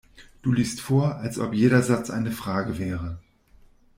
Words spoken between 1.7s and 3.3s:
Satz eine Frage wäre.